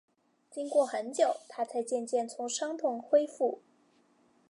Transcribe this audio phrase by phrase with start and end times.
[0.49, 3.61] 经过很久，她才渐渐从伤痛恢复